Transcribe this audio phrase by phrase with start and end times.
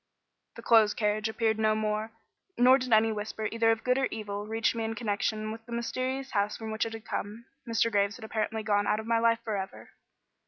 [0.55, 2.11] The closed carriage appeared no more;
[2.57, 5.71] nor did any whisper either of good or evil reach me in connection with the
[5.71, 7.45] mysterious house from which it had come.
[7.69, 7.91] Mr.
[7.91, 9.91] Graves had apparently gone out of my life for ever.